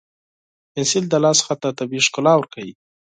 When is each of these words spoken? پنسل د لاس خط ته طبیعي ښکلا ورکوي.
پنسل 0.71 1.03
د 1.09 1.13
لاس 1.23 1.39
خط 1.45 1.59
ته 1.63 1.69
طبیعي 1.79 2.03
ښکلا 2.07 2.33
ورکوي. 2.37 2.73